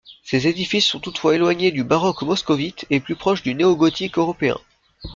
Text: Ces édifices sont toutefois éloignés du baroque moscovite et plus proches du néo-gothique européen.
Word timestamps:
Ces 0.23 0.47
édifices 0.47 0.87
sont 0.87 0.99
toutefois 0.99 1.35
éloignés 1.35 1.69
du 1.71 1.83
baroque 1.83 2.23
moscovite 2.23 2.87
et 2.89 2.99
plus 3.01 3.15
proches 3.15 3.43
du 3.43 3.53
néo-gothique 3.53 4.17
européen. 4.17 4.57